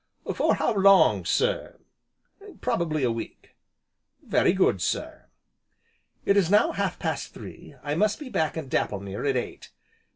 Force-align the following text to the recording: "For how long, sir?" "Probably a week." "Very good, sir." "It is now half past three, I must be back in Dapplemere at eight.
"For 0.33 0.55
how 0.55 0.73
long, 0.73 1.25
sir?" 1.25 1.79
"Probably 2.59 3.03
a 3.03 3.11
week." 3.11 3.55
"Very 4.23 4.51
good, 4.51 4.81
sir." 4.81 5.27
"It 6.25 6.35
is 6.35 6.49
now 6.49 6.71
half 6.71 6.97
past 6.97 7.35
three, 7.35 7.75
I 7.83 7.93
must 7.93 8.17
be 8.19 8.29
back 8.29 8.57
in 8.57 8.67
Dapplemere 8.67 9.27
at 9.29 9.37
eight. 9.37 9.69